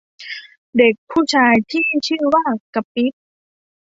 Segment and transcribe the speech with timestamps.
[0.77, 3.09] เด็กผู้ชายที่ชื่อว่า กั๊ปปี้